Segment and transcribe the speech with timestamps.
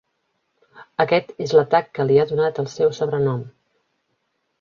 [1.03, 3.45] Aquest és l'atac que li ha donat el seu sobrenom.